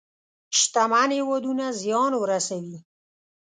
شتمن 0.59 1.09
هېوادونه 1.19 1.65
زيان 1.81 2.11
ورسوي. 2.17 2.77